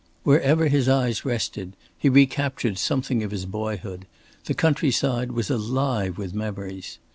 Wherever 0.23 0.67
his 0.67 0.89
eyes 0.89 1.25
rested, 1.25 1.75
he 1.95 2.09
recaptured 2.09 2.79
something 2.79 3.21
of 3.21 3.29
his 3.29 3.45
boyhood; 3.45 4.07
the 4.45 4.55
country 4.55 4.89
side 4.89 5.31
was 5.31 5.51
alive 5.51 6.17
with 6.17 6.33
memories. 6.33 6.97